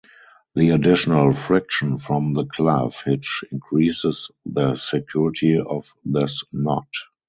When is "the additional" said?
0.55-1.31